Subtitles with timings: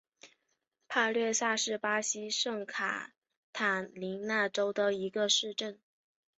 [0.87, 3.13] 帕略萨是巴西圣卡
[3.53, 5.79] 塔琳娜州的一个市镇。